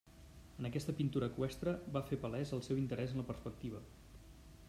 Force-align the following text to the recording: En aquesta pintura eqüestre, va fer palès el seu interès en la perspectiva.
En 0.61 0.67
aquesta 0.69 0.95
pintura 1.01 1.27
eqüestre, 1.33 1.75
va 1.97 2.03
fer 2.09 2.19
palès 2.25 2.55
el 2.59 2.65
seu 2.71 2.81
interès 2.85 3.15
en 3.17 3.23
la 3.23 3.29
perspectiva. 3.31 3.83